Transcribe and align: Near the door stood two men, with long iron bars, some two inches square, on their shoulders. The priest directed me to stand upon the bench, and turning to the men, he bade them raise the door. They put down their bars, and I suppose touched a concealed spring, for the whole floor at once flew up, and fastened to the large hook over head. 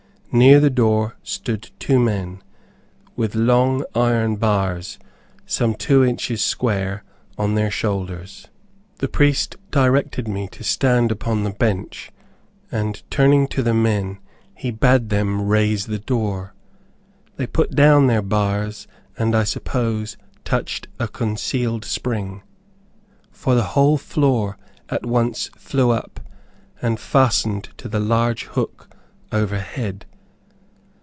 Near 0.33 0.61
the 0.61 0.69
door 0.69 1.17
stood 1.23 1.71
two 1.77 1.99
men, 1.99 2.41
with 3.17 3.35
long 3.35 3.83
iron 3.93 4.37
bars, 4.37 4.97
some 5.45 5.75
two 5.75 6.05
inches 6.05 6.41
square, 6.41 7.03
on 7.37 7.55
their 7.55 7.69
shoulders. 7.69 8.47
The 8.99 9.09
priest 9.09 9.57
directed 9.71 10.29
me 10.29 10.47
to 10.53 10.63
stand 10.63 11.11
upon 11.11 11.43
the 11.43 11.49
bench, 11.49 12.11
and 12.71 13.03
turning 13.09 13.45
to 13.49 13.61
the 13.61 13.73
men, 13.73 14.19
he 14.55 14.71
bade 14.71 15.09
them 15.09 15.41
raise 15.49 15.87
the 15.87 15.99
door. 15.99 16.53
They 17.35 17.45
put 17.45 17.71
down 17.75 18.07
their 18.07 18.21
bars, 18.21 18.87
and 19.17 19.35
I 19.35 19.43
suppose 19.43 20.15
touched 20.45 20.87
a 20.97 21.09
concealed 21.09 21.83
spring, 21.83 22.41
for 23.31 23.53
the 23.53 23.63
whole 23.75 23.97
floor 23.97 24.57
at 24.87 25.05
once 25.05 25.49
flew 25.57 25.89
up, 25.91 26.21
and 26.81 27.01
fastened 27.01 27.67
to 27.75 27.89
the 27.89 27.99
large 27.99 28.45
hook 28.45 28.95
over 29.33 29.59
head. 29.59 30.05